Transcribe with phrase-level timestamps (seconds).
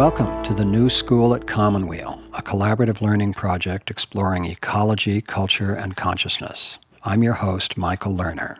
[0.00, 5.94] Welcome to the New School at Commonweal, a collaborative learning project exploring ecology, culture, and
[5.94, 6.78] consciousness.
[7.04, 8.56] I'm your host, Michael Lerner.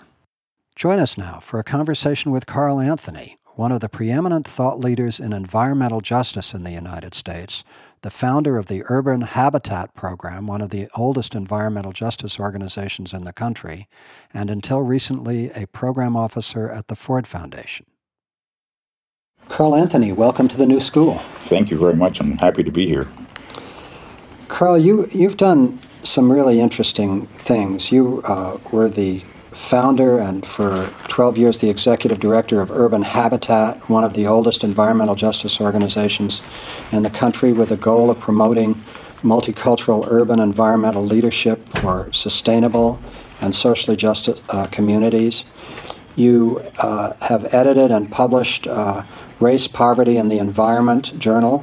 [0.76, 5.18] Join us now for a conversation with Carl Anthony, one of the preeminent thought leaders
[5.18, 7.64] in environmental justice in the United States,
[8.02, 13.25] the founder of the Urban Habitat Program, one of the oldest environmental justice organizations in
[13.25, 13.88] the country,
[14.35, 17.86] and until recently a program officer at the Ford Foundation.
[19.50, 21.18] Carl Anthony, welcome to the new school.
[21.50, 22.21] Thank you very much.
[22.21, 23.08] I'm happy to be here.
[24.46, 27.91] Carl, you, you've done some really interesting things.
[27.91, 29.18] You uh, were the
[29.50, 34.62] founder and for 12 years the executive director of Urban Habitat, one of the oldest
[34.62, 36.41] environmental justice organizations
[36.92, 38.75] in the country, with a goal of promoting
[39.25, 43.00] multicultural urban environmental leadership for sustainable
[43.41, 45.44] and socially just uh, communities.
[46.14, 49.02] You uh, have edited and published uh,
[49.41, 51.60] Race, Poverty, and the Environment Journal,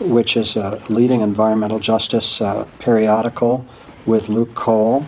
[0.00, 3.66] which is a leading environmental justice uh, periodical
[4.06, 5.04] with Luke Cole.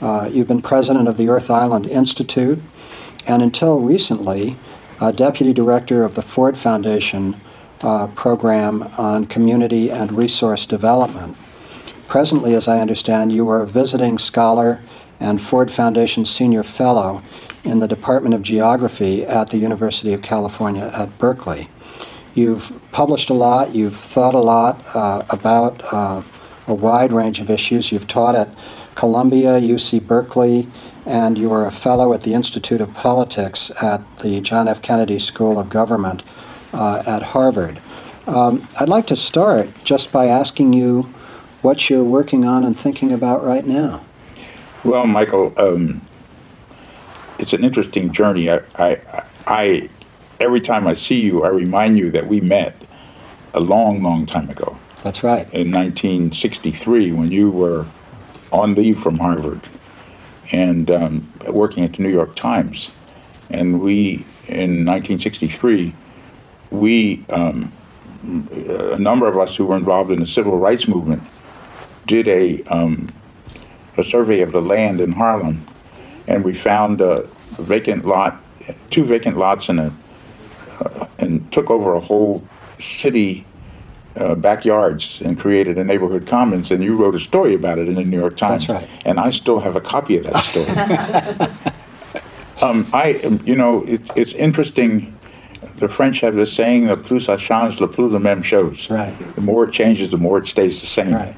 [0.00, 2.58] Uh, you've been president of the Earth Island Institute,
[3.28, 4.56] and until recently,
[5.00, 7.36] uh, deputy director of the Ford Foundation
[7.84, 11.36] uh, program on community and resource development.
[12.08, 14.80] Presently, as I understand, you are a visiting scholar
[15.22, 17.22] and Ford Foundation senior fellow
[17.64, 21.68] in the Department of Geography at the University of California at Berkeley.
[22.34, 26.22] You've published a lot, you've thought a lot uh, about uh,
[26.66, 27.92] a wide range of issues.
[27.92, 28.48] You've taught at
[28.94, 30.66] Columbia, UC Berkeley,
[31.06, 34.82] and you are a fellow at the Institute of Politics at the John F.
[34.82, 36.22] Kennedy School of Government
[36.72, 37.80] uh, at Harvard.
[38.26, 41.02] Um, I'd like to start just by asking you
[41.60, 44.02] what you're working on and thinking about right now.
[44.84, 46.02] Well, Michael, um,
[47.38, 48.50] it's an interesting journey.
[48.50, 49.00] I, I,
[49.46, 49.88] I,
[50.40, 52.74] every time I see you, I remind you that we met
[53.54, 54.76] a long, long time ago.
[55.04, 55.42] That's right.
[55.52, 57.86] In 1963, when you were
[58.50, 59.60] on leave from Harvard
[60.52, 62.90] and um, working at the New York Times,
[63.50, 65.94] and we in 1963,
[66.70, 67.72] we um,
[68.24, 71.22] a number of us who were involved in the civil rights movement
[72.06, 73.08] did a um,
[73.96, 75.66] a survey of the land in Harlem
[76.26, 77.26] and we found a
[77.58, 78.40] vacant lot,
[78.90, 79.92] two vacant lots, in a
[80.80, 82.42] uh, and took over a whole
[82.80, 83.44] city
[84.16, 86.70] uh, backyards and created a neighborhood commons.
[86.70, 88.66] And you wrote a story about it in the New York Times.
[88.66, 88.90] That's right.
[89.04, 90.66] And I still have a copy of that story.
[92.62, 93.14] um, I,
[93.44, 95.16] you know, it, it's interesting.
[95.76, 99.16] The French have this saying, "Le plus ça change, le plus le même chose." Right.
[99.34, 101.14] The more it changes, the more it stays the same.
[101.14, 101.36] Right.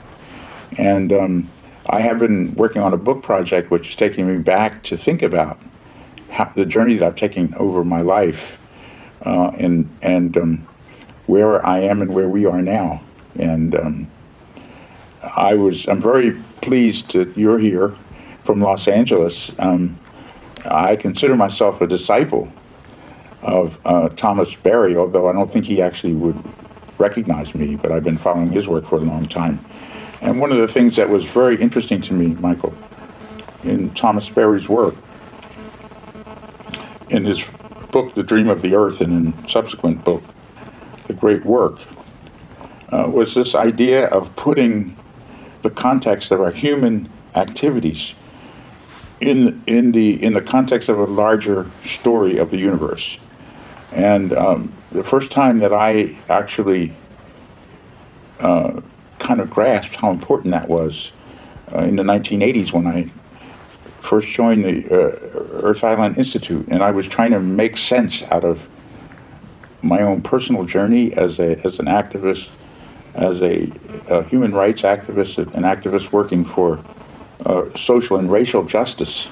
[0.78, 1.48] And um,
[1.86, 5.22] I have been working on a book project which is taking me back to think
[5.22, 5.58] about
[6.30, 8.58] how, the journey that I've taken over my life
[9.24, 10.66] uh, and and um,
[11.26, 13.02] where I am and where we are now.
[13.38, 14.08] And um,
[15.36, 17.90] I was I'm very pleased that you're here
[18.44, 19.52] from Los Angeles.
[19.58, 19.98] Um,
[20.64, 22.50] I consider myself a disciple
[23.42, 26.42] of uh, Thomas Berry, although I don't think he actually would
[26.98, 29.58] recognize me, but I've been following his work for a long time.
[30.24, 32.74] And one of the things that was very interesting to me, Michael,
[33.62, 34.94] in Thomas Berry's work,
[37.10, 37.44] in his
[37.92, 40.22] book, The Dream of the Earth, and in subsequent book,
[41.08, 41.78] The Great Work,
[42.88, 44.96] uh, was this idea of putting
[45.60, 48.14] the context of our human activities
[49.20, 53.18] in in the in the context of a larger story of the universe.
[53.92, 56.92] And um, the first time that I actually
[58.40, 58.80] uh,
[59.18, 61.12] kind of grasped how important that was
[61.74, 63.04] uh, in the 1980s when I
[64.04, 68.44] first joined the uh, Earth Island Institute, and I was trying to make sense out
[68.44, 68.68] of
[69.82, 72.50] my own personal journey as a as an activist,
[73.14, 73.70] as a,
[74.08, 76.80] a human rights activist, an activist working for
[77.46, 79.28] uh, social and racial justice,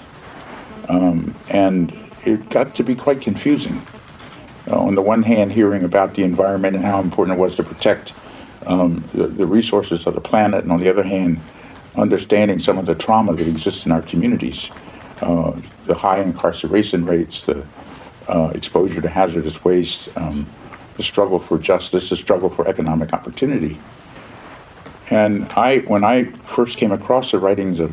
[0.89, 3.81] um, and it got to be quite confusing.
[4.71, 7.65] Uh, on the one hand, hearing about the environment and how important it was to
[7.65, 8.13] protect
[8.67, 11.41] um, the, the, resources of the planet, and on the other hand,
[11.97, 14.71] understanding some of the trauma that exists in our communities,
[15.21, 15.53] uh,
[15.87, 17.65] the high incarceration rates, the
[18.29, 20.47] uh, exposure to hazardous waste, um,
[20.97, 23.79] the struggle for justice, the struggle for economic opportunity.
[25.11, 27.93] And I, when I first came across the writings of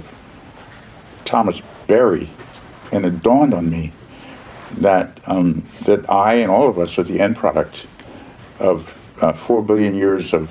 [1.25, 2.29] Thomas Berry,
[2.91, 3.91] and it dawned on me
[4.77, 7.85] that um, that I and all of us are the end product
[8.59, 10.49] of uh, four billion years of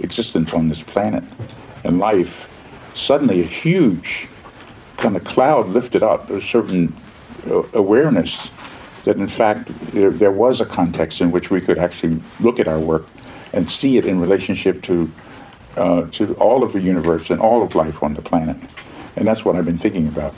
[0.00, 1.24] existence on this planet
[1.84, 4.28] and life, suddenly a huge
[4.96, 6.92] kind of cloud lifted up, a certain
[7.50, 8.50] uh, awareness
[9.04, 12.68] that in fact there, there, was a context in which we could actually look at
[12.68, 13.06] our work
[13.52, 15.10] and see it in relationship to
[15.76, 18.56] uh, to all of the universe and all of life on the planet.
[19.16, 20.34] And that's what I've been thinking about.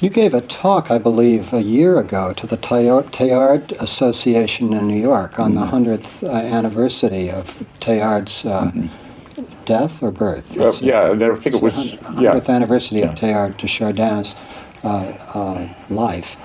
[0.00, 5.00] You gave a talk, I believe, a year ago to the Teilhard Association in New
[5.00, 5.84] York on mm-hmm.
[5.84, 7.46] the 100th uh, anniversary of
[7.80, 9.64] Teilhard's uh, mm-hmm.
[9.64, 10.56] death or birth.
[10.56, 12.54] Uh, yeah, I think it was 100th yeah.
[12.54, 13.10] anniversary yeah.
[13.10, 14.36] of Teilhard de Chardin's
[14.84, 14.88] uh,
[15.34, 16.36] uh, life.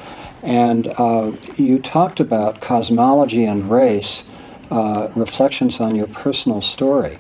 [0.42, 4.26] And uh, you talked about cosmology and race,
[5.16, 7.20] reflections on your personal story.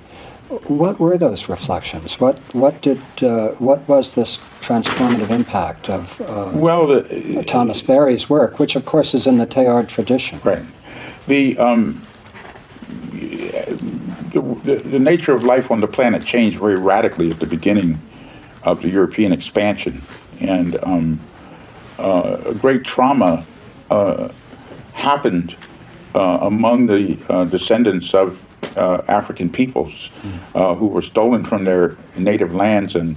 [0.67, 2.19] What were those reflections?
[2.19, 8.29] What what did uh, what was this transformative impact of uh, well the, Thomas Berry's
[8.29, 10.39] work, which of course is in the Teilhard tradition?
[10.43, 10.63] Right.
[11.27, 12.01] The, um,
[13.11, 17.97] the, the, the nature of life on the planet changed very radically at the beginning
[18.63, 20.01] of the European expansion,
[20.41, 21.19] and um,
[21.97, 23.45] uh, a great trauma
[23.89, 24.29] uh,
[24.93, 25.55] happened
[26.13, 28.45] uh, among the uh, descendants of
[28.75, 30.09] uh, African peoples
[30.55, 33.15] uh, who were stolen from their native lands and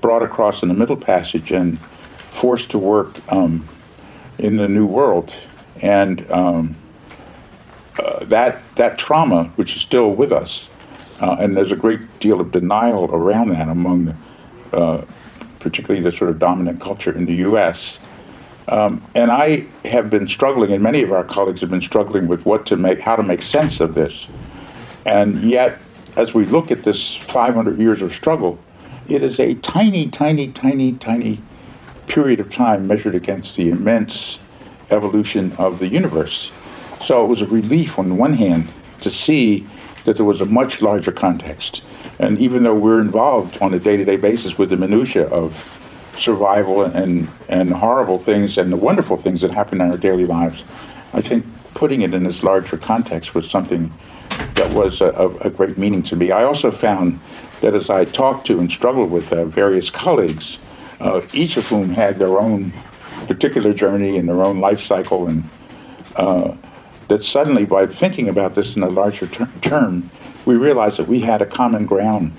[0.00, 3.66] brought across in the Middle Passage and forced to work um,
[4.38, 5.34] in the New World.
[5.82, 6.76] And um,
[7.98, 10.68] uh, that, that trauma, which is still with us,
[11.20, 14.16] uh, and there's a great deal of denial around that among
[14.72, 15.02] uh,
[15.58, 17.98] particularly the sort of dominant culture in the U.S.
[18.68, 22.46] Um, and I have been struggling, and many of our colleagues have been struggling with
[22.46, 24.26] what to make, how to make sense of this.
[25.06, 25.78] And yet,
[26.16, 28.58] as we look at this 500 years of struggle,
[29.08, 31.40] it is a tiny, tiny, tiny, tiny
[32.06, 34.38] period of time measured against the immense
[34.90, 36.52] evolution of the universe.
[37.04, 38.68] So it was a relief, on the one hand,
[39.00, 39.66] to see
[40.04, 41.82] that there was a much larger context.
[42.18, 45.76] And even though we're involved on a day to day basis with the minutiae of
[46.18, 50.62] survival and, and horrible things and the wonderful things that happen in our daily lives,
[51.14, 53.90] I think putting it in this larger context was something
[54.60, 55.10] that was a,
[55.40, 56.30] a, great meaning to me.
[56.32, 57.18] I also found
[57.62, 60.58] that as I talked to and struggled with uh, various colleagues,
[61.00, 62.70] uh, each of whom had their own
[63.26, 65.44] particular journey and their own life cycle, and
[66.16, 66.54] uh,
[67.08, 70.10] that suddenly, by thinking about this in a larger ter- term,
[70.44, 72.32] we realized that we had a common ground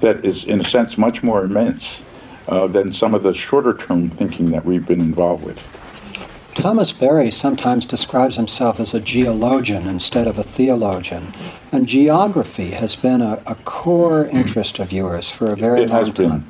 [0.00, 2.06] that is, in a sense, much more immense
[2.46, 5.85] uh, than some of the shorter term thinking that we've been involved with.
[6.56, 11.34] Thomas Berry sometimes describes himself as a geologian instead of a theologian.
[11.70, 16.12] And geography has been a, a core interest of yours for a very it long
[16.14, 16.14] time.
[16.14, 16.44] Been.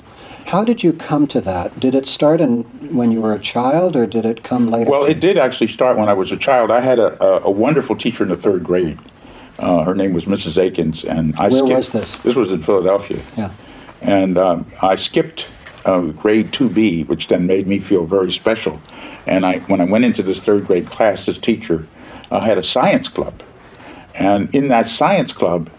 [0.46, 1.80] How did you come to that?
[1.80, 2.62] Did it start in,
[2.94, 4.88] when you were a child, or did it come later?
[4.88, 6.70] Well, it did actually start when I was a child.
[6.70, 8.98] I had a, a, a wonderful teacher in the third grade.
[9.58, 10.56] Uh, her name was Mrs.
[10.56, 12.16] Akins, and I Where skipped, was this?
[12.18, 13.20] This was in Philadelphia.
[13.36, 13.50] Yeah.
[14.02, 15.48] And um, I skipped
[15.84, 18.80] uh, grade 2B, which then made me feel very special.
[19.26, 21.86] And I, when I went into this third grade class, this teacher
[22.30, 23.42] uh, had a science club.
[24.18, 25.70] And in that science club,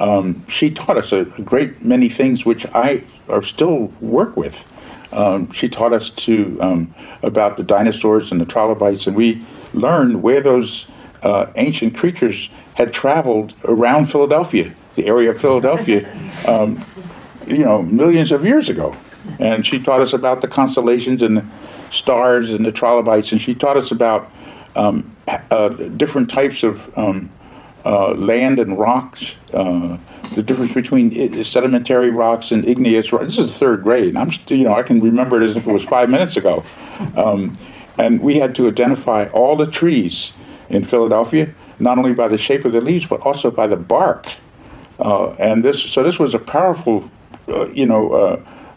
[0.00, 4.68] um, she taught us a, great many things which I are still work with.
[5.12, 9.44] Um, she taught us to um, about the dinosaurs and the trilobites, and we
[9.74, 10.86] learned where those
[11.22, 16.10] uh, ancient creatures had traveled around Philadelphia, the area of Philadelphia,
[16.48, 16.82] um,
[17.46, 18.96] you know, millions of years ago.
[19.38, 21.48] And she taught us about the constellations and
[21.92, 24.30] stars and the trilobites, and she taught us about
[24.74, 25.14] um,
[25.50, 27.30] uh, different types of um,
[27.84, 29.96] uh, land and rocks, uh,
[30.34, 33.26] the difference between sedimentary rocks and igneous rocks.
[33.26, 34.16] This is third grade.
[34.16, 36.64] I'm, you know, I can remember it as if it was five minutes ago.
[37.16, 37.56] Um,
[37.98, 40.32] and we had to identify all the trees
[40.70, 44.26] in Philadelphia, not only by the shape of the leaves, but also by the bark.
[44.98, 47.10] Uh, and this, so this was a powerful,
[47.48, 48.12] uh, you know,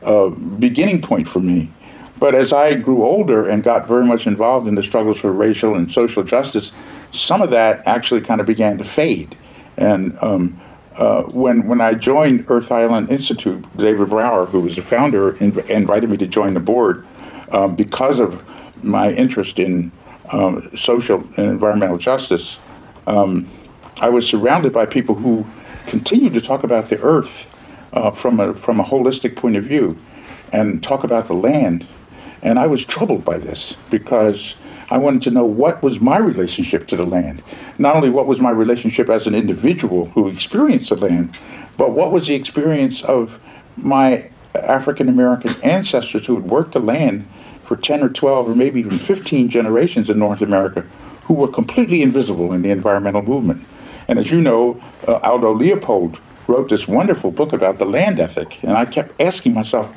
[0.03, 1.69] uh, beginning point for me.
[2.17, 5.75] But as I grew older and got very much involved in the struggles for racial
[5.75, 6.71] and social justice,
[7.11, 9.35] some of that actually kind of began to fade.
[9.77, 10.59] And um,
[10.97, 15.69] uh, when when I joined Earth Island Institute, David Brower, who was the founder, inv-
[15.69, 17.05] invited me to join the board
[17.51, 18.41] um, because of
[18.83, 19.91] my interest in
[20.31, 22.57] um, social and environmental justice.
[23.07, 23.49] Um,
[23.99, 25.45] I was surrounded by people who
[25.85, 27.51] continued to talk about the Earth
[27.93, 29.97] uh, from a from a holistic point of view,
[30.53, 31.85] and talk about the land
[32.45, 34.55] and I was troubled by this because
[34.91, 37.41] I wanted to know what was my relationship to the land.
[37.79, 41.39] Not only what was my relationship as an individual who experienced the land,
[41.75, 43.39] but what was the experience of
[43.75, 47.25] my African American ancestors who had worked the land
[47.63, 50.81] for 10 or 12 or maybe even 15 generations in North America
[51.23, 53.65] who were completely invisible in the environmental movement.
[54.07, 58.63] And as you know, uh, Aldo Leopold wrote this wonderful book about the land ethic.
[58.63, 59.87] And I kept asking myself,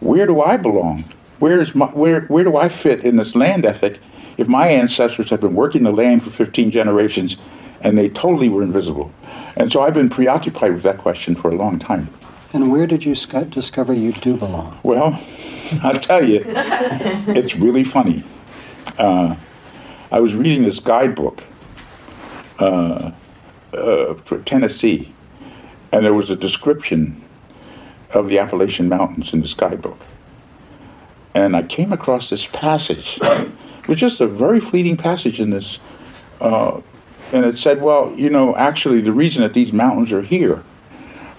[0.00, 1.04] where do I belong?
[1.42, 3.98] Where's my, where, where do I fit in this land ethic
[4.38, 7.36] if my ancestors have been working the land for 15 generations
[7.80, 9.12] and they totally were invisible?
[9.56, 12.08] And so I've been preoccupied with that question for a long time.
[12.52, 14.78] And where did you sc- discover you do belong?
[14.84, 15.20] Well,
[15.82, 18.22] I'll tell you, it's really funny.
[18.96, 19.34] Uh,
[20.12, 21.42] I was reading this guidebook
[22.60, 23.10] uh,
[23.74, 25.12] uh, for Tennessee,
[25.92, 27.20] and there was a description
[28.14, 29.98] of the Appalachian Mountains in this guidebook.
[31.34, 33.18] And I came across this passage,
[33.86, 35.78] which is a very fleeting passage in this,
[36.40, 36.80] uh,
[37.32, 40.62] and it said, well, you know, actually, the reason that these mountains are here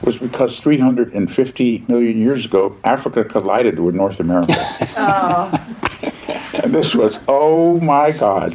[0.04, 4.54] was because 350 million years ago, Africa collided with North America.
[6.64, 8.54] and this was, oh my God,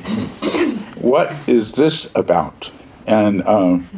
[1.00, 2.70] what is this about?
[3.06, 3.88] And um,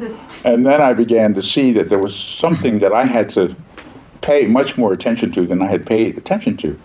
[0.45, 3.57] and then I began to see that there was something that I had to
[4.21, 6.79] pay much more attention to than I had paid attention to.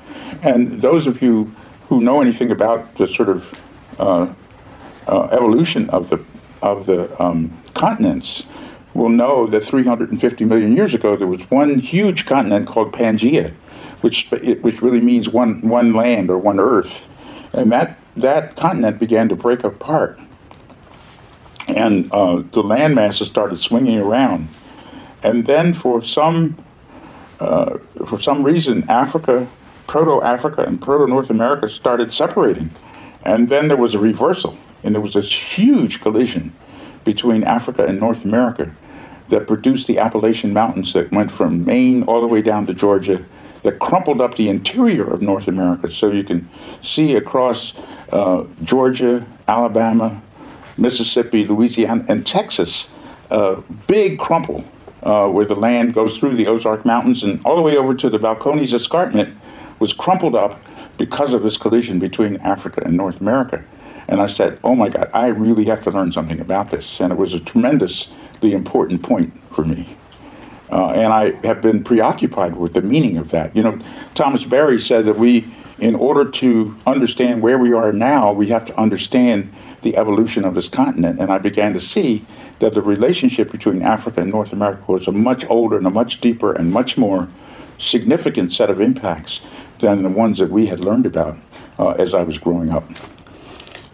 [0.45, 1.51] And those of you
[1.89, 3.61] who know anything about the sort of
[3.99, 4.31] uh,
[5.07, 6.23] uh, evolution of the
[6.61, 8.43] of the um, continents
[8.93, 13.51] will know that 350 million years ago there was one huge continent called Pangaea,
[14.01, 14.29] which
[14.61, 17.09] which really means one one land or one Earth,
[17.51, 20.19] and that that continent began to break apart,
[21.67, 24.47] and uh, the land masses started swinging around,
[25.23, 26.55] and then for some
[27.39, 29.47] uh, for some reason Africa,
[29.87, 32.69] Proto Africa and Proto North America started separating,
[33.23, 36.53] and then there was a reversal, and there was this huge collision
[37.03, 38.71] between Africa and North America
[39.29, 43.23] that produced the Appalachian Mountains that went from Maine all the way down to Georgia,
[43.63, 45.89] that crumpled up the interior of North America.
[45.91, 46.47] So you can
[46.83, 47.73] see across
[48.11, 50.21] uh, Georgia, Alabama,
[50.77, 52.93] Mississippi, Louisiana, and Texas,
[53.31, 53.55] a
[53.87, 54.63] big crumple
[55.01, 58.09] uh, where the land goes through the Ozark Mountains and all the way over to
[58.09, 59.35] the Balcones Escarpment
[59.79, 60.59] was crumpled up
[60.97, 63.63] because of this collision between Africa and North America.
[64.07, 66.99] And I said, oh my God, I really have to learn something about this.
[66.99, 69.95] And it was a tremendously important point for me.
[70.71, 73.55] Uh, and I have been preoccupied with the meaning of that.
[73.55, 73.79] You know,
[74.13, 75.47] Thomas Berry said that we,
[75.79, 80.55] in order to understand where we are now, we have to understand the evolution of
[80.55, 81.19] this continent.
[81.19, 82.25] And I began to see
[82.59, 86.21] that the relationship between Africa and North America was a much older and a much
[86.21, 87.27] deeper and much more
[87.77, 89.41] significant set of impacts
[89.79, 91.37] than the ones that we had learned about
[91.79, 92.85] uh, as I was growing up.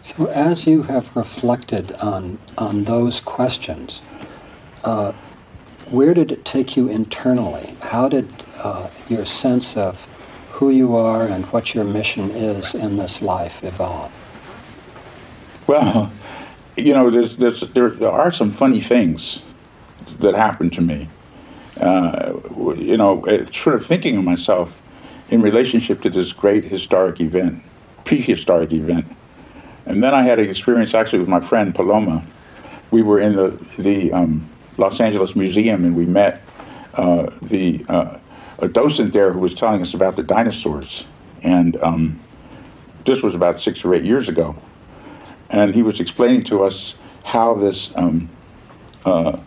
[0.02, 4.02] So, as you have reflected on, on those questions,
[4.84, 5.12] uh,
[5.90, 7.74] where did it take you internally?
[7.80, 10.04] How did uh, your sense of
[10.50, 14.12] who you are and what your mission is in this life evolve?
[15.66, 16.12] Well,
[16.76, 19.42] you know, there's, there's, there, there are some funny things
[20.18, 21.08] that happened to me.
[21.80, 22.34] Uh,
[22.76, 24.81] you know, sort of thinking of myself
[25.32, 27.62] in relationship to this great historic event,
[28.04, 29.06] prehistoric event.
[29.86, 32.22] And then I had an experience actually with my friend Paloma.
[32.90, 33.48] We were in the,
[33.78, 34.46] the um,
[34.76, 36.42] Los Angeles Museum and we met
[36.94, 38.18] uh, the, uh,
[38.58, 41.06] a docent there who was telling us about the dinosaurs.
[41.42, 42.20] And um,
[43.06, 44.54] this was about six or eight years ago
[45.48, 48.28] and he was explaining to us how this um,
[49.06, 49.38] uh,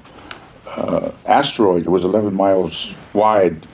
[0.78, 3.68] uh, asteroid was 11 miles wide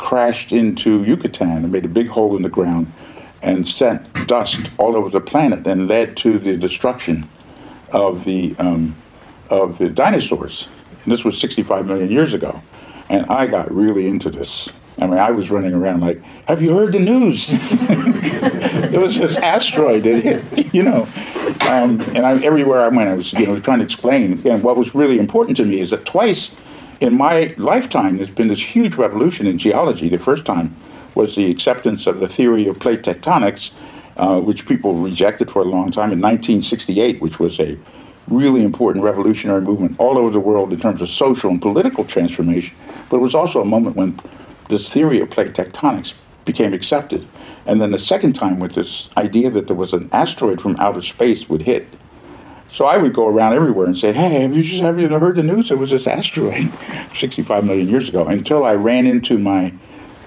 [0.00, 2.90] crashed into Yucatan and made a big hole in the ground
[3.42, 7.24] and sent dust all over the planet and led to the destruction
[7.92, 8.96] of the um,
[9.50, 10.68] of the dinosaurs.
[11.04, 12.62] And this was 65 million years ago,
[13.10, 14.70] and I got really into this.
[14.98, 17.48] I mean, I was running around like, "Have you heard the news?
[18.90, 21.06] there was this asteroid that hit, you know."
[21.68, 24.40] Um, and I, everywhere I went, I was, you know, trying to explain.
[24.46, 26.56] And what was really important to me is that twice
[27.00, 30.08] in my lifetime, there's been this huge revolution in geology.
[30.08, 30.76] The first time
[31.14, 33.72] was the acceptance of the theory of plate tectonics,
[34.16, 37.78] uh, which people rejected for a long time in 1968, which was a
[38.28, 42.76] really important revolutionary movement all over the world in terms of social and political transformation.
[43.08, 44.20] But it was also a moment when
[44.68, 46.14] this theory of plate tectonics
[46.44, 47.26] became accepted.
[47.66, 51.02] And then the second time with this idea that there was an asteroid from outer
[51.02, 51.88] space would hit.
[52.72, 55.36] So I would go around everywhere and say, "Hey, have you just have you heard
[55.36, 55.68] the news?
[55.68, 56.70] There was this asteroid
[57.14, 59.72] 65 million years ago." Until I ran into my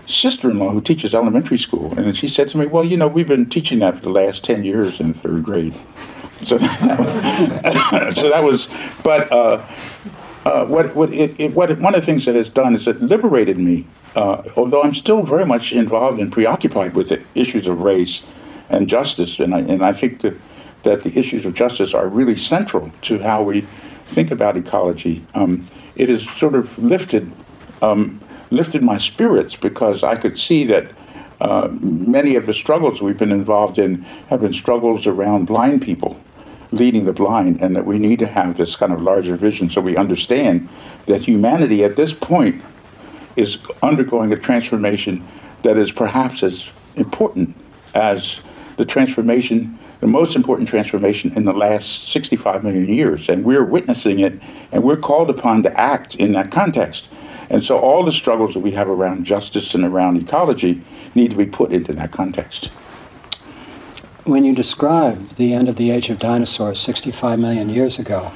[0.08, 3.50] sister-in-law who teaches elementary school, and she said to me, "Well, you know, we've been
[3.50, 5.74] teaching that for the last 10 years in third grade."
[6.44, 8.68] So, so that was,
[9.02, 9.66] but uh,
[10.46, 13.02] uh, what what it, it, what one of the things that it's done is it
[13.02, 13.86] liberated me
[14.16, 18.26] uh, although I'm still very much involved and preoccupied with the issues of race
[18.70, 20.36] and justice, and I, and I think that,
[20.84, 23.62] that the issues of justice are really central to how we
[24.06, 25.26] think about ecology.
[25.34, 27.32] Um, it has sort of lifted
[27.82, 28.20] um,
[28.52, 30.92] lifted my spirits because I could see that
[31.42, 36.18] uh, many of the struggles we've been involved in have been struggles around blind people,
[36.72, 39.82] leading the blind, and that we need to have this kind of larger vision so
[39.82, 40.70] we understand
[41.08, 42.62] that humanity at this point
[43.36, 45.26] is undergoing a transformation
[45.64, 47.56] that is perhaps as important
[47.96, 48.42] as
[48.78, 53.30] the transformation, the most important transformation in the last 65 million years.
[53.30, 54.34] And we're witnessing it,
[54.70, 57.08] and we're called upon to act in that context.
[57.50, 60.82] And so all the struggles that we have around justice and around ecology
[61.16, 62.66] need to be put into that context.
[64.26, 68.34] When you describe the end of the age of dinosaurs 65 million years ago,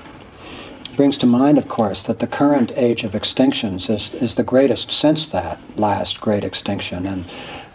[0.85, 4.43] it brings to mind, of course, that the current age of extinctions is, is the
[4.45, 7.25] greatest since that last great extinction, and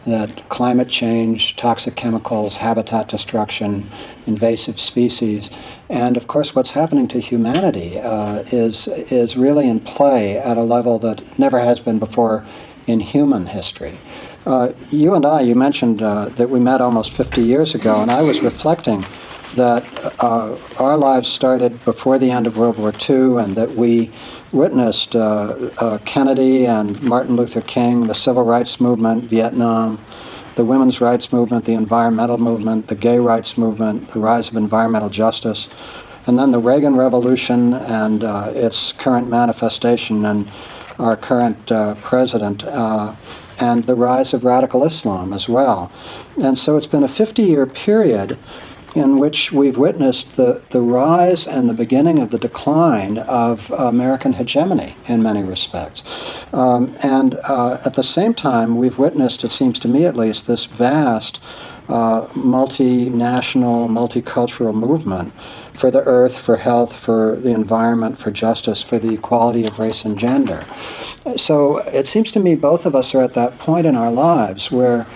[0.06, 3.87] that climate change, toxic chemicals, habitat destruction,
[4.26, 5.50] invasive species,
[5.88, 10.62] and of course, what's happening to humanity uh, is is really in play at a
[10.62, 12.44] level that never has been before
[12.87, 13.99] in human history.
[14.44, 18.11] Uh, you and I, you mentioned uh, that we met almost 50 years ago, and
[18.11, 19.04] I was reflecting
[19.52, 19.85] that
[20.21, 24.11] uh, our lives started before the end of World War II and that we
[24.52, 29.99] witnessed uh, uh, Kennedy and Martin Luther King, the civil rights movement, Vietnam,
[30.54, 35.09] the women's rights movement, the environmental movement, the gay rights movement, the rise of environmental
[35.09, 35.68] justice,
[36.26, 40.49] and then the Reagan Revolution and uh, its current manifestation and
[40.99, 43.14] our current uh, president, uh,
[43.61, 45.90] and the rise of radical Islam as well.
[46.42, 48.38] And so it's been a 50 year period
[48.94, 54.34] in which we've witnessed the, the rise and the beginning of the decline of American
[54.34, 56.02] hegemony in many respects.
[56.52, 60.46] Um, and uh, at the same time, we've witnessed, it seems to me at least,
[60.46, 61.40] this vast
[61.88, 65.32] uh, multinational, multicultural movement
[65.75, 70.04] for the earth, for health, for the environment, for justice, for the equality of race
[70.04, 70.64] and gender.
[71.37, 74.70] So it seems to me both of us are at that point in our lives
[74.70, 75.06] where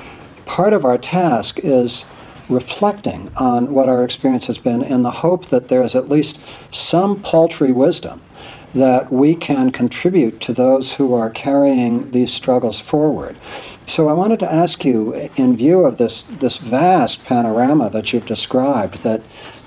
[0.47, 2.07] part of our task is
[2.49, 6.41] reflecting on what our experience has been in the hope that there is at least
[6.73, 8.21] some paltry wisdom
[8.75, 13.35] that we can contribute to those who are carrying these struggles forward.
[13.87, 18.27] So I wanted to ask you, in view of this, this vast panorama that you've
[18.27, 19.23] described, that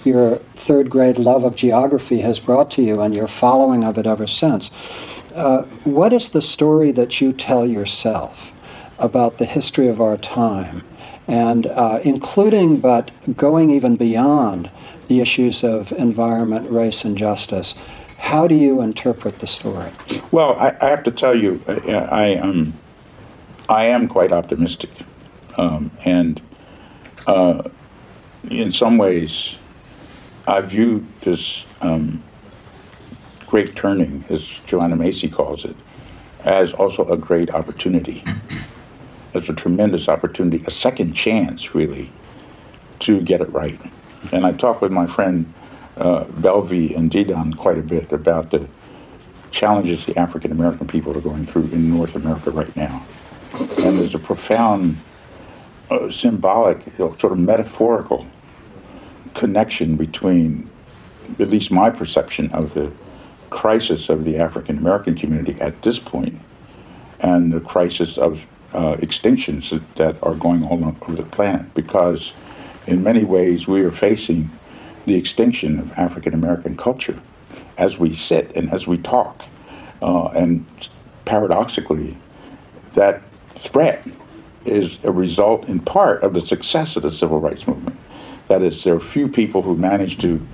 [0.05, 4.05] your third grade love of geography has brought to you and your following of it
[4.05, 4.69] ever since,
[5.33, 8.53] uh, what is the story that you tell yourself
[8.99, 10.83] about the history of our time
[11.29, 14.69] and uh, including but going even beyond
[15.07, 17.75] the issues of environment, race, and justice.
[18.17, 19.91] How do you interpret the story?
[20.31, 22.73] Well, I, I have to tell you, I, I am, um,
[23.69, 24.89] I am quite optimistic,
[25.57, 26.41] um, and
[27.27, 27.63] uh,
[28.49, 29.55] in some ways,
[30.47, 32.23] I view this um,
[33.45, 35.75] great turning, as Joanna Macy calls it,
[36.43, 38.23] as also a great opportunity.
[39.33, 42.11] It's a tremendous opportunity, a second chance, really,
[42.99, 43.79] to get it right.
[44.31, 45.51] And I talked with my friend
[45.97, 48.67] uh, Belvie and Dedan quite a bit about the
[49.51, 53.05] challenges the African American people are going through in North America right now.
[53.53, 54.97] And there's a profound
[55.89, 58.27] uh, symbolic, you know, sort of metaphorical
[59.33, 60.69] connection between,
[61.39, 62.91] at least my perception of the
[63.49, 66.39] crisis of the African American community at this point
[67.21, 72.33] and the crisis of uh, extinctions that, that are going on over the planet because,
[72.87, 74.49] in many ways, we are facing
[75.05, 77.19] the extinction of African American culture
[77.77, 79.43] as we sit and as we talk.
[80.01, 80.65] Uh, and
[81.25, 82.15] paradoxically,
[82.93, 83.21] that
[83.55, 84.05] threat
[84.65, 87.97] is a result in part of the success of the civil rights movement.
[88.47, 90.45] That is, there are few people who manage to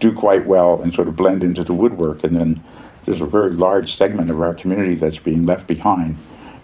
[0.00, 2.62] do quite well and sort of blend into the woodwork, and then
[3.04, 6.16] there's a very large segment of our community that's being left behind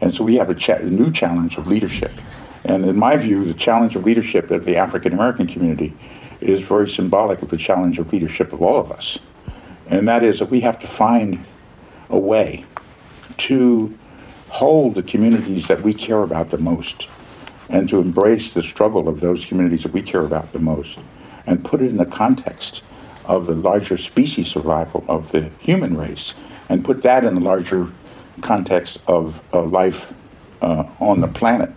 [0.04, 2.12] and so we have a, cha- a new challenge of leadership.
[2.62, 5.94] And in my view, the challenge of leadership of the African American community
[6.42, 9.18] is very symbolic of the challenge of leadership of all of us.
[9.86, 11.42] And that is that we have to find
[12.10, 12.66] a way
[13.38, 13.96] to
[14.50, 17.08] hold the communities that we care about the most
[17.70, 20.98] and to embrace the struggle of those communities that we care about the most
[21.46, 22.82] and put it in the context
[23.24, 26.34] of the larger species survival of the human race
[26.68, 27.88] and put that in the larger
[28.40, 30.12] context of, of life
[30.62, 31.70] uh, on the planet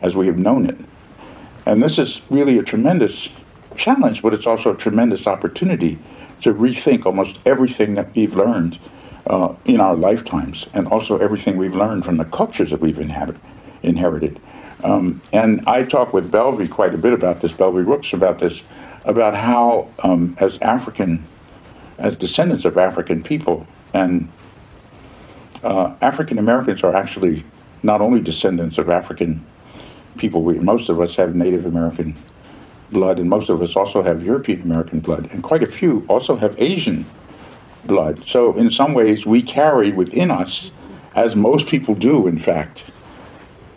[0.00, 0.76] as we have known it.
[1.66, 3.28] And this is really a tremendous
[3.76, 5.98] challenge, but it's also a tremendous opportunity
[6.42, 8.78] to rethink almost everything that we've learned
[9.26, 13.36] uh, in our lifetimes, and also everything we've learned from the cultures that we've inhabit,
[13.82, 14.40] inherited.
[14.82, 18.62] Um, and I talk with Belvie quite a bit about this, Belvie Rooks about this,
[19.04, 21.24] about how, um, as African,
[21.98, 24.28] as descendants of African people, and
[25.62, 27.44] uh, African Americans are actually
[27.82, 29.44] not only descendants of African
[30.16, 32.16] people, we, most of us have Native American
[32.90, 36.36] blood, and most of us also have European American blood, and quite a few also
[36.36, 37.04] have Asian
[37.84, 38.26] blood.
[38.26, 40.70] So, in some ways, we carry within us,
[41.14, 42.84] as most people do, in fact.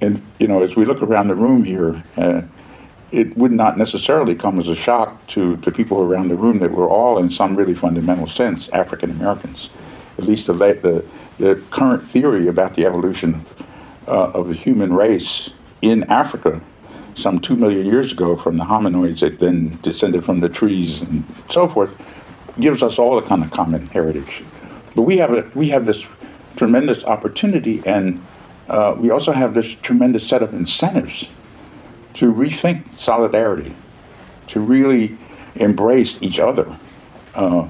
[0.02, 2.42] And, you know, as we look around the room here, uh,
[3.12, 6.72] it would not necessarily come as a shock to, to people around the room that
[6.72, 9.70] we're all, in some really fundamental sense, African Americans.
[10.18, 11.06] At least the, the,
[11.42, 13.44] the current theory about the evolution
[14.08, 15.50] uh, of the human race
[15.82, 16.62] in Africa
[17.16, 21.26] some two million years ago from the hominoids that then descended from the trees and
[21.50, 21.92] so forth
[22.60, 24.44] gives us all a kind of common heritage.
[24.96, 26.06] But we have a, we have this
[26.56, 28.22] tremendous opportunity, and
[28.70, 31.28] uh, we also have this tremendous set of incentives
[32.14, 33.74] to rethink solidarity,
[34.48, 35.18] to really
[35.56, 36.78] embrace each other,
[37.36, 37.68] uh,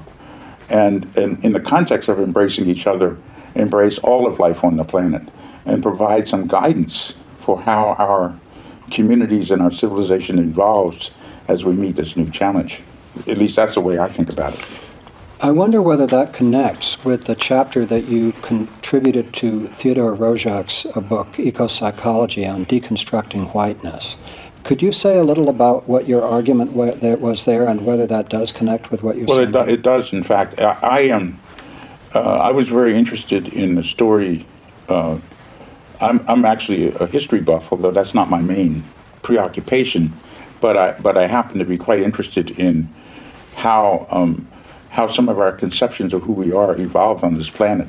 [0.68, 3.16] and, and in the context of embracing each other,
[3.54, 5.22] embrace all of life on the planet,
[5.64, 8.34] and provide some guidance for how our
[8.90, 11.12] communities and our civilization evolves
[11.48, 12.80] as we meet this new challenge.
[13.26, 14.66] At least that's the way I think about it.
[15.40, 21.40] I wonder whether that connects with the chapter that you contributed to Theodore Roszak's book,
[21.40, 24.16] Eco-Psychology, on deconstructing whiteness.
[24.62, 28.52] Could you say a little about what your argument was there and whether that does
[28.52, 29.50] connect with what you're well, saying?
[29.50, 30.60] Well, it, do, it, does, in fact.
[30.60, 31.40] I, I am.
[32.14, 34.46] Uh, I was very interested in the story.
[34.88, 35.18] Uh,
[36.00, 38.82] I'm, I'm actually a history buff, although that's not my main
[39.22, 40.12] preoccupation.
[40.60, 42.88] But I, but I happen to be quite interested in
[43.56, 44.48] how um,
[44.90, 47.88] how some of our conceptions of who we are evolved on this planet.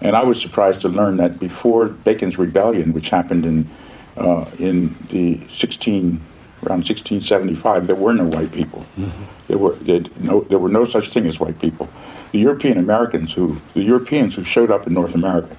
[0.00, 3.68] And I was surprised to learn that before Bacon's Rebellion, which happened in
[4.16, 6.20] uh, in the 16
[6.64, 8.80] around 1675, there were no white people.
[8.96, 9.24] Mm-hmm.
[9.48, 11.88] There were there, no there were no such thing as white people.
[12.32, 15.56] The European Americans who the Europeans who showed up in North America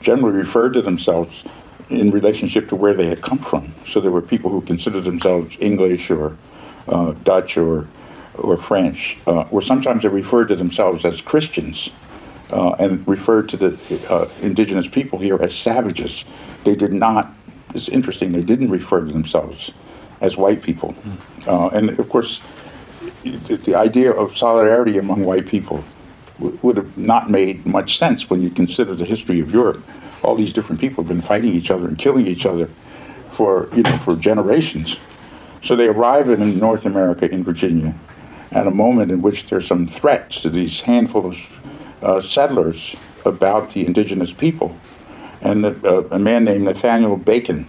[0.00, 1.44] generally referred to themselves
[1.88, 3.74] in relationship to where they had come from.
[3.86, 6.36] So there were people who considered themselves English or
[6.88, 7.86] uh, Dutch or
[8.34, 11.90] or French, uh, or sometimes they referred to themselves as Christians
[12.52, 16.24] uh, and referred to the uh, indigenous people here as savages.
[16.62, 17.32] They did not,
[17.74, 19.72] it's interesting, they didn't refer to themselves
[20.20, 20.94] as white people.
[21.46, 21.72] Mm.
[21.72, 22.38] and of course,
[23.22, 25.82] the, idea of solidarity among white people
[26.38, 29.82] would have not made much sense when you consider the history of Europe.
[30.22, 32.66] All these different people have been fighting each other and killing each other
[33.32, 34.96] for, you know, for generations.
[35.62, 37.94] So they arrive in North America in Virginia
[38.52, 43.70] at a moment in which there's some threats to these handful of uh, settlers about
[43.70, 44.76] the indigenous people.
[45.40, 47.66] And uh, a man named Nathaniel Bacon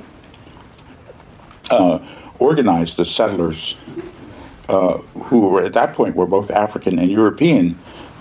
[1.70, 2.00] uh,
[2.40, 3.76] organized the settlers,
[4.70, 7.78] uh, who were at that point were both African and European,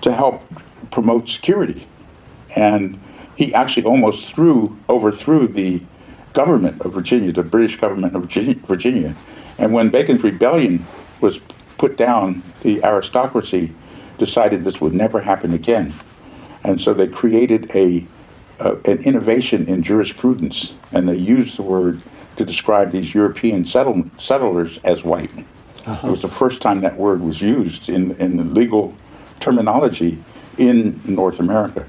[0.09, 0.43] to help
[0.91, 1.87] promote security.
[2.57, 2.99] And
[3.37, 5.83] he actually almost threw, overthrew the
[6.33, 9.15] government of Virginia, the British government of Virginia.
[9.59, 10.87] And when Bacon's rebellion
[11.21, 11.41] was
[11.77, 13.73] put down, the aristocracy
[14.17, 15.93] decided this would never happen again.
[16.65, 18.05] And so they created a,
[18.61, 22.01] uh, an innovation in jurisprudence, and they used the word
[22.37, 25.31] to describe these European settle- settlers as white.
[25.87, 26.09] Uh-huh.
[26.09, 28.95] It was the first time that word was used in, in the legal
[29.41, 30.19] terminology
[30.57, 31.87] in North America.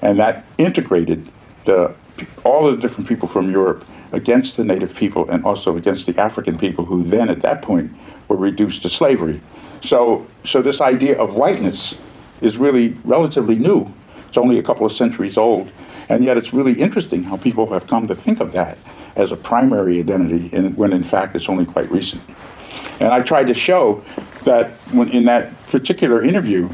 [0.00, 1.28] And that integrated
[1.64, 1.94] the,
[2.44, 6.58] all the different people from Europe against the native people and also against the African
[6.58, 7.90] people who then at that point
[8.28, 9.40] were reduced to slavery.
[9.82, 12.00] So, so this idea of whiteness
[12.40, 13.92] is really relatively new.
[14.28, 15.70] It's only a couple of centuries old,
[16.08, 18.78] and yet it's really interesting how people have come to think of that
[19.16, 22.22] as a primary identity, when in fact it's only quite recent.
[23.00, 24.04] And I tried to show
[24.44, 26.68] that when in that particular interview,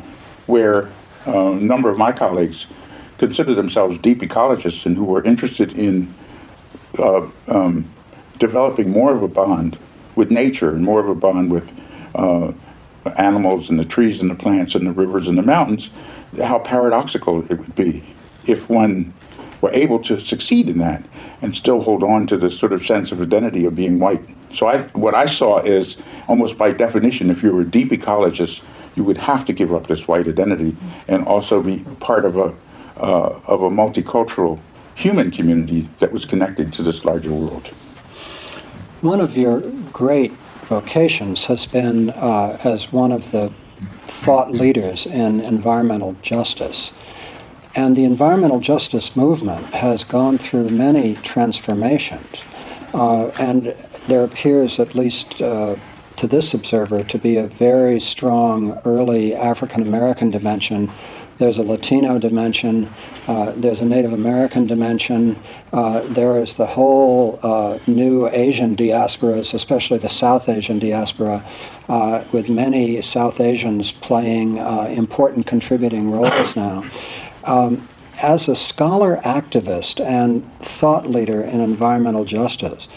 [0.48, 0.88] where
[1.26, 2.66] uh, a number of my colleagues
[3.18, 6.12] considered themselves deep ecologists and who were interested in
[6.98, 7.84] uh, um,
[8.38, 9.78] developing more of a bond
[10.16, 11.72] with nature and more of a bond with
[12.14, 12.52] uh,
[13.18, 15.90] animals and the trees and the plants and the rivers and the mountains,
[16.42, 18.04] how paradoxical it would be
[18.46, 19.12] if one
[19.60, 21.04] were able to succeed in that
[21.42, 24.22] and still hold on to this sort of sense of identity of being white.
[24.52, 28.62] So I, what I saw is almost by definition, if you were a deep ecologist,
[28.98, 32.52] you would have to give up this white identity and also be part of a
[32.98, 34.58] uh, of a multicultural
[34.96, 37.68] human community that was connected to this larger world.
[39.02, 39.60] One of your
[39.92, 40.32] great
[40.66, 43.52] vocations has been uh, as one of the
[44.08, 46.92] thought leaders in environmental justice.
[47.76, 52.42] And the environmental justice movement has gone through many transformations.
[52.92, 53.76] Uh, and
[54.08, 55.76] there appears, at least uh,
[56.18, 60.90] to this observer, to be a very strong early African American dimension
[61.38, 62.88] there's a Latino dimension,
[63.28, 65.36] uh, there's a Native American dimension,
[65.72, 71.44] uh, there is the whole uh, new Asian diasporas, especially the South Asian diaspora,
[71.88, 76.84] uh, with many South Asians playing uh, important contributing roles now.
[77.44, 77.86] Um,
[78.20, 82.88] as a scholar activist and thought leader in environmental justice,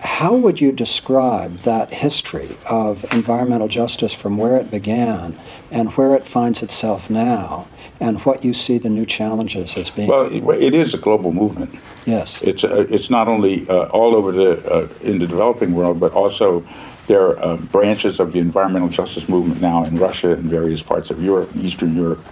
[0.00, 5.36] how would you describe that history of environmental justice from where it began
[5.70, 7.66] and where it finds itself now,
[8.00, 10.08] and what you see the new challenges as being?
[10.08, 11.74] Well, it, is a global movement.
[12.06, 12.40] Yes.
[12.42, 16.12] It's uh, it's not only uh, all over the uh, in the developing world, but
[16.12, 16.64] also
[17.08, 21.10] there are uh, branches of the environmental justice movement now in Russia and various parts
[21.10, 22.24] of Europe, Eastern Europe,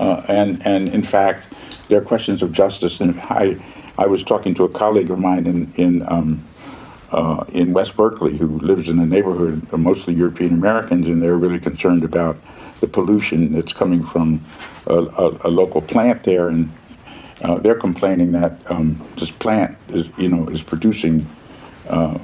[0.00, 1.46] uh, and and in fact,
[1.88, 3.00] there are questions of justice.
[3.00, 3.56] And I
[3.96, 6.44] I was talking to a colleague of mine in in um,
[7.12, 11.36] uh, in West Berkeley who lives in a neighborhood of mostly European Americans, and they're
[11.36, 12.36] really concerned about
[12.80, 14.40] the pollution that's coming from
[14.86, 16.70] a, a, a local plant there, and
[17.42, 21.24] uh, they're complaining that um, this plant is, you know, is producing
[21.88, 22.18] uh,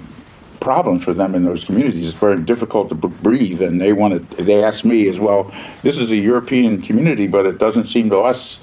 [0.61, 2.07] problems for them in those communities.
[2.07, 4.42] It's very difficult to b- breathe, and they want to.
[4.42, 5.53] They asked me as well.
[5.83, 8.59] This is a European community, but it doesn't seem to us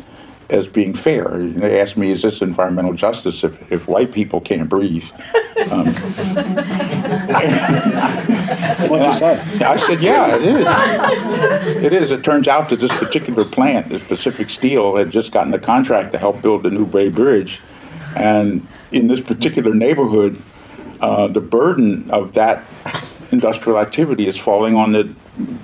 [0.49, 1.37] as being fair.
[1.37, 5.09] They asked me, "Is this environmental justice if, if white people can't breathe?"
[5.71, 5.87] Um,
[8.89, 9.39] What you say?
[9.61, 11.83] I said, "Yeah, it is.
[11.83, 12.11] It is.
[12.11, 16.11] It turns out that this particular plant, this Pacific Steel, had just gotten the contract
[16.11, 17.61] to help build the New Bay Bridge,
[18.15, 20.41] and in this particular neighborhood,
[21.01, 22.63] uh, the burden of that
[23.31, 25.09] industrial activity is falling on the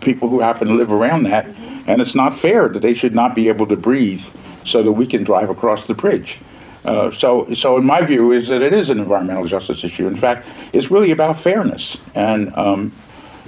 [0.01, 1.45] people who happen to live around that,
[1.87, 4.23] and it's not fair that they should not be able to breathe
[4.63, 6.39] so that we can drive across the bridge.
[6.83, 10.07] Uh, so, so in my view, is that it is an environmental justice issue.
[10.07, 12.91] In fact, it's really about fairness, and um,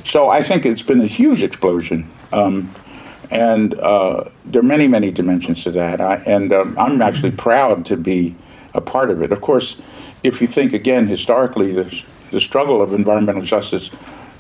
[0.06, 2.10] so I think it's been a huge explosion.
[2.32, 2.70] Um,
[3.32, 6.00] and uh, there are many, many dimensions to that.
[6.00, 8.36] I, and um, I'm actually proud to be
[8.74, 9.32] a part of it.
[9.32, 9.82] Of course,
[10.22, 13.88] if you think again historically, the, the struggle of environmental justice,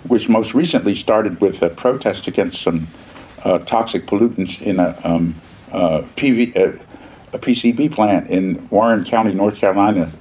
[0.07, 2.87] which most recently started with a protest against some
[3.43, 5.35] uh, toxic pollutants in a, um,
[5.73, 6.83] PV, uh,
[7.33, 10.11] a PCB plant in Warren County, North Carolina.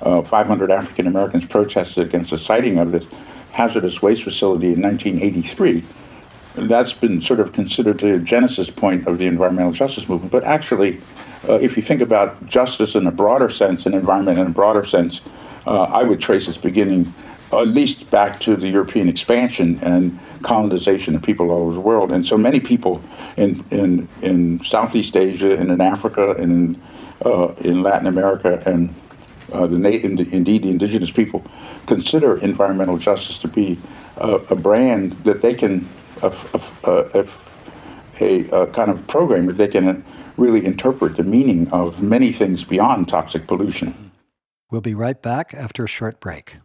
[0.00, 3.04] Uh, 500 African Americans protested against the siting of this
[3.52, 5.84] hazardous waste facility in 1983
[6.54, 10.32] that's been sort of considered the genesis point of the environmental justice movement.
[10.32, 11.00] But actually,
[11.48, 14.84] uh, if you think about justice in a broader sense and environment in a broader
[14.84, 15.20] sense,
[15.66, 17.12] uh, I would trace its beginning
[17.60, 22.10] at least back to the European expansion and colonization of people all over the world.
[22.10, 23.02] And so many people
[23.36, 26.82] in, in, in Southeast Asia and in Africa and in,
[27.24, 28.94] uh, in Latin America and
[29.52, 29.76] uh, the
[30.32, 31.44] indeed the indigenous people
[31.86, 33.78] consider environmental justice to be
[34.16, 35.86] a, a brand that they can
[36.22, 36.32] a,
[36.84, 37.26] a,
[38.20, 40.04] a, kind of program that they can
[40.36, 44.10] really interpret the meaning of many things beyond toxic pollution.
[44.70, 46.56] We'll be right back after a short break.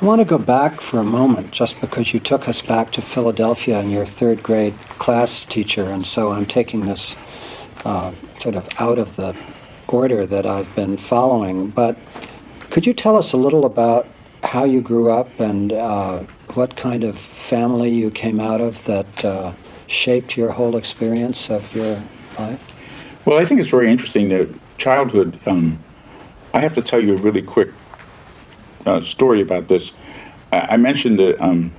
[0.00, 3.02] I want to go back for a moment just because you took us back to
[3.02, 7.18] Philadelphia and your third grade class teacher, and so I'm taking this
[7.84, 9.36] uh, sort of out of the
[9.88, 11.68] order that I've been following.
[11.68, 11.98] But
[12.70, 14.08] could you tell us a little about
[14.42, 16.20] how you grew up and uh,
[16.54, 19.52] what kind of family you came out of that uh,
[19.86, 22.02] shaped your whole experience of your
[22.38, 23.26] life?
[23.26, 25.38] Well, I think it's very interesting that childhood.
[25.46, 25.78] Um,
[26.54, 27.68] I have to tell you a really quick
[28.86, 29.92] uh, story about this.
[30.52, 31.72] I, I mentioned the um,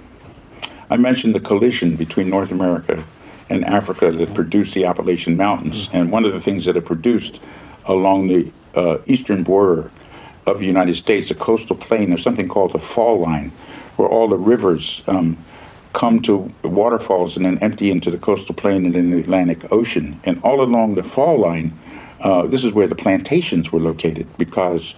[0.90, 3.04] I mentioned the collision between North America
[3.50, 5.98] and Africa that produced the Appalachian Mountains, mm-hmm.
[5.98, 7.40] and one of the things that it produced
[7.86, 9.92] along the uh, eastern border
[10.48, 13.50] of the United States, a coastal plain, there's something called the fall line,
[13.96, 15.38] where all the rivers um,
[15.94, 20.20] come to waterfalls and then empty into the coastal plain and in the Atlantic Ocean.
[20.24, 21.74] And all along the fall line,
[22.22, 24.96] uh, this is where the plantations were located because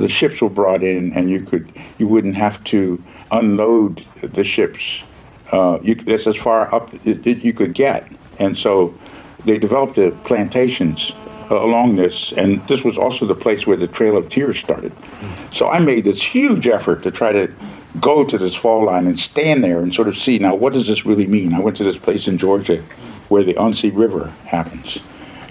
[0.00, 5.02] the ships were brought in, and you could you wouldn't have to unload the ships.
[5.52, 8.94] Uh, you, that's as far up as you could get, and so
[9.44, 11.12] they developed the plantations
[11.50, 14.92] uh, along this, and this was also the place where the Trail of Tears started.
[15.52, 17.50] So I made this huge effort to try to
[18.00, 20.86] go to this fall line and stand there and sort of see now what does
[20.86, 21.54] this really mean.
[21.54, 22.82] I went to this place in Georgia
[23.28, 24.98] where the Unsee River happens,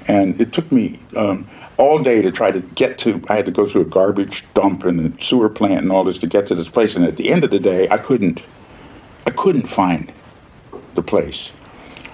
[0.07, 0.99] and it took me.
[1.15, 3.21] Um, all day to try to get to.
[3.29, 6.17] I had to go through a garbage dump and a sewer plant and all this
[6.19, 6.95] to get to this place.
[6.95, 8.41] And at the end of the day, I couldn't.
[9.25, 10.11] I couldn't find
[10.95, 11.51] the place.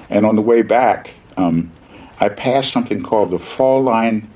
[0.10, 1.72] And on the way back, um,
[2.20, 4.30] I passed something called the Fall Line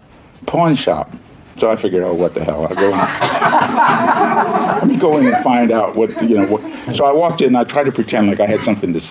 [0.46, 1.12] Pawn Shop.
[1.58, 2.68] So I figured, oh, what the hell?
[2.68, 2.98] I'll go in.
[4.80, 6.46] Let me go in and find out what, you know.
[6.46, 6.96] What.
[6.96, 9.02] So I walked in, I tried to pretend like I had something to,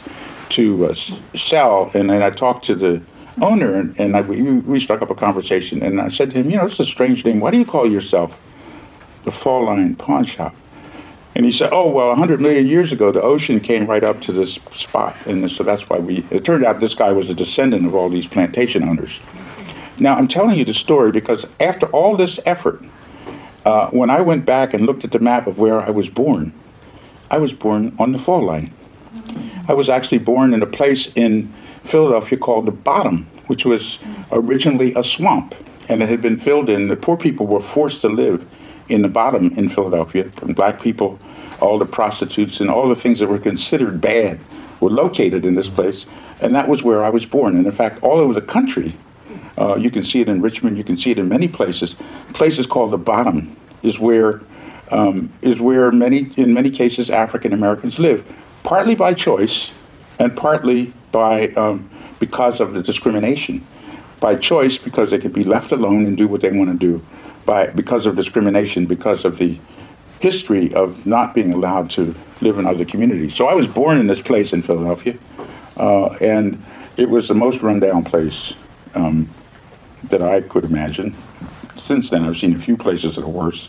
[0.51, 3.03] to uh, sell, and then I talked to the
[3.41, 6.57] owner, and, I, we, we struck up a conversation, and I said to him, you
[6.57, 7.41] know, it's a strange name.
[7.41, 8.41] Why do you call yourself
[9.25, 10.55] the Fall Line Pawn Shop?
[11.35, 14.33] And he said, "Oh well, 100 million years ago, the ocean came right up to
[14.33, 17.85] this spot, and so that's why we." It turned out this guy was a descendant
[17.85, 19.21] of all these plantation owners.
[20.01, 22.81] Now I'm telling you the story because after all this effort,
[23.67, 26.55] uh, when I went back and looked at the map of where I was born,
[27.31, 28.73] I was born on the fall line.
[29.69, 31.53] I was actually born in a place in
[31.87, 33.99] Philadelphia called the Bottom, which was
[34.33, 35.55] originally a swamp,
[35.89, 36.89] and it had been filled in.
[36.89, 38.47] The poor people were forced to live
[38.89, 40.31] in the Bottom in Philadelphia.
[40.43, 41.19] And black people,
[41.61, 44.41] all the prostitutes, and all the things that were considered bad
[44.81, 46.07] were located in this place,
[46.41, 47.57] and that was where I was born.
[47.57, 48.95] And in fact, all over the country,
[49.59, 50.77] uh, you can see it in Richmond.
[50.77, 51.95] You can see it in many places.
[52.35, 54.43] Places called the Bottom is where
[54.91, 58.25] um, is where many, in many cases, African Americans live,
[58.63, 59.75] partly by choice,
[60.21, 63.65] and partly by um, because of the discrimination.
[64.21, 67.03] By choice, because they could be left alone and do what they want to do.
[67.45, 69.59] By because of discrimination, because of the
[70.21, 73.35] history of not being allowed to live in other communities.
[73.35, 75.17] So I was born in this place in Philadelphia,
[75.77, 76.63] uh, and
[76.97, 78.55] it was the most rundown place
[78.95, 79.29] um,
[80.05, 81.15] that I could imagine.
[81.77, 83.69] Since then, I've seen a few places that are worse.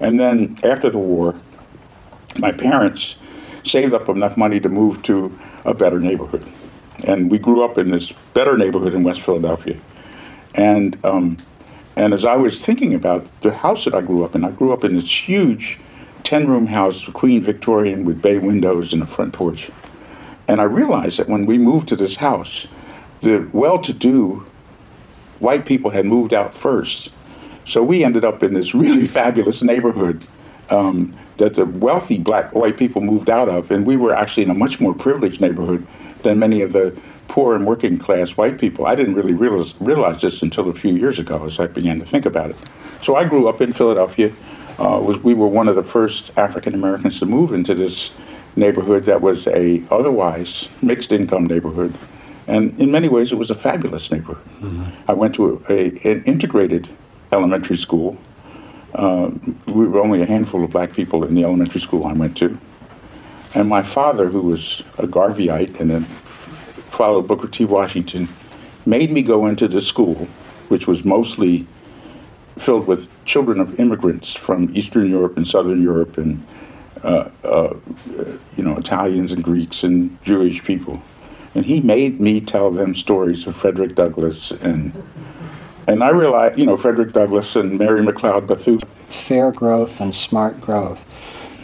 [0.00, 1.34] And then after the war,
[2.38, 3.16] my parents
[3.64, 6.46] saved up enough money to move to a better neighborhood.
[7.04, 9.76] And we grew up in this better neighborhood in West Philadelphia.
[10.54, 11.36] And, um,
[11.96, 14.72] and as I was thinking about the house that I grew up in, I grew
[14.72, 15.78] up in this huge
[16.24, 19.70] 10 room house, Queen Victorian, with bay windows and a front porch.
[20.48, 22.66] And I realized that when we moved to this house,
[23.20, 24.46] the well to do
[25.38, 27.10] white people had moved out first.
[27.66, 30.26] So we ended up in this really fabulous neighborhood
[30.70, 34.50] um, that the wealthy black white people moved out of, and we were actually in
[34.50, 35.84] a much more privileged neighborhood
[36.22, 38.86] than many of the poor and working class white people.
[38.86, 42.06] I didn't really realize, realize this until a few years ago as I began to
[42.06, 42.70] think about it.
[43.02, 44.30] So I grew up in Philadelphia.
[44.78, 48.12] Uh, was, we were one of the first African Americans to move into this
[48.54, 51.92] neighborhood that was a otherwise mixed income neighborhood.
[52.46, 54.46] And in many ways, it was a fabulous neighborhood.
[55.08, 56.88] I went to a, an integrated
[57.32, 58.16] elementary school.
[58.94, 59.30] Uh,
[59.66, 62.58] we were only a handful of black people in the elementary school I went to.
[63.54, 67.64] And my father, who was a Garveyite and then followed Booker T.
[67.64, 68.28] Washington,
[68.86, 70.26] made me go into the school,
[70.68, 71.66] which was mostly
[72.58, 76.44] filled with children of immigrants from Eastern Europe and Southern Europe and
[77.02, 77.74] uh, uh,
[78.56, 81.02] you know Italians and Greeks and Jewish people.
[81.54, 84.92] And he made me tell them stories of Frederick Douglass and
[85.92, 88.80] and I realized, you know, Frederick Douglass and Mary McLeod Bethune.
[89.06, 91.04] Fair growth and smart growth,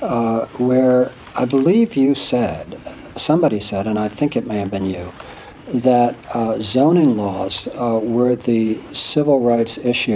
[0.03, 2.79] uh, where I believe you said,
[3.17, 5.13] somebody said, and I think it may have been you,
[5.73, 10.07] that uh, zoning laws uh, were the civil rights issue